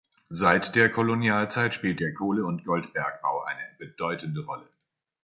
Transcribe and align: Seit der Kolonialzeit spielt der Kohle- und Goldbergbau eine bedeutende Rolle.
Seit 0.31 0.73
der 0.73 0.89
Kolonialzeit 0.91 1.75
spielt 1.75 1.99
der 1.99 2.11
Kohle- 2.11 2.43
und 2.47 2.65
Goldbergbau 2.65 3.43
eine 3.43 3.61
bedeutende 3.77 4.43
Rolle. 4.43 4.67